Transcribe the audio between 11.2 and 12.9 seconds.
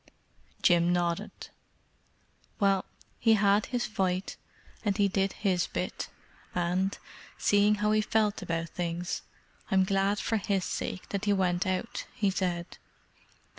he went out," he said.